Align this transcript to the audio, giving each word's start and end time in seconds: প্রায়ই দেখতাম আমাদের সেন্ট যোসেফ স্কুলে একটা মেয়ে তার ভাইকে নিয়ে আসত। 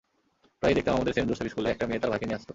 প্রায়ই 0.59 0.75
দেখতাম 0.77 0.95
আমাদের 0.97 1.13
সেন্ট 1.15 1.29
যোসেফ 1.29 1.47
স্কুলে 1.51 1.71
একটা 1.73 1.85
মেয়ে 1.87 2.01
তার 2.01 2.11
ভাইকে 2.11 2.25
নিয়ে 2.27 2.37
আসত। 2.39 2.49